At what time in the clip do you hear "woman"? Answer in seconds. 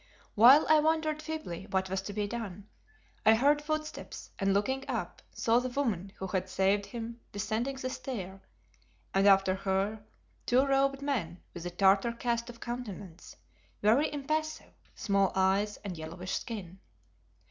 5.69-6.11